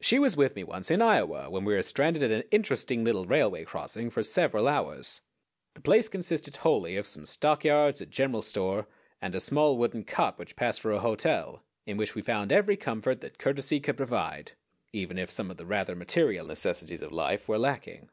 [0.00, 3.24] She was with me once in Iowa when we were stranded at an interesting little
[3.24, 5.20] railway crossing for several hours.
[5.74, 8.88] The place consisted wholly of some stock yards, a general store,
[9.22, 12.76] and a small wooden cot which passed for a hotel, in which we found every
[12.76, 14.50] comfort that courtesy could provide,
[14.92, 18.08] even if some of the rather material necessities of life were lacking.